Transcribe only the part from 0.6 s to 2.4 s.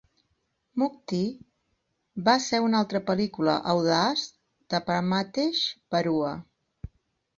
Mukti va